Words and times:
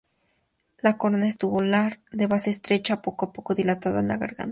La 0.79 0.97
corola 0.97 1.27
es 1.27 1.37
tubular, 1.37 1.99
de 2.11 2.25
base 2.25 2.49
estrecha, 2.49 3.03
poco 3.03 3.27
a 3.27 3.33
poco 3.33 3.53
dilatada 3.53 3.99
en 3.99 4.07
la 4.07 4.17
garganta. 4.17 4.49